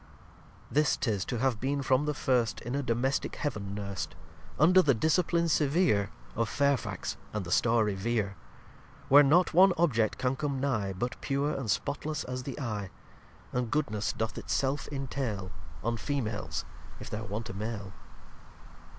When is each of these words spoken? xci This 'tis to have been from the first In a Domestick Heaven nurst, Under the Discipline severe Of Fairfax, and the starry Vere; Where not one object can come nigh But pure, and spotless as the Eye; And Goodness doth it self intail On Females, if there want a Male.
xci 0.69 0.73
This 0.73 0.97
'tis 0.97 1.25
to 1.25 1.37
have 1.37 1.59
been 1.59 1.83
from 1.83 2.05
the 2.05 2.15
first 2.15 2.59
In 2.61 2.73
a 2.73 2.81
Domestick 2.81 3.35
Heaven 3.35 3.75
nurst, 3.75 4.15
Under 4.57 4.81
the 4.81 4.95
Discipline 4.95 5.47
severe 5.47 6.09
Of 6.35 6.49
Fairfax, 6.49 7.17
and 7.33 7.45
the 7.45 7.51
starry 7.51 7.93
Vere; 7.93 8.35
Where 9.09 9.21
not 9.21 9.53
one 9.53 9.73
object 9.77 10.17
can 10.17 10.35
come 10.35 10.59
nigh 10.59 10.91
But 10.93 11.21
pure, 11.21 11.53
and 11.53 11.69
spotless 11.69 12.23
as 12.23 12.41
the 12.41 12.59
Eye; 12.59 12.89
And 13.53 13.69
Goodness 13.69 14.11
doth 14.11 14.39
it 14.39 14.49
self 14.49 14.87
intail 14.87 15.51
On 15.83 15.97
Females, 15.97 16.65
if 16.99 17.07
there 17.11 17.23
want 17.23 17.51
a 17.51 17.53
Male. 17.53 17.93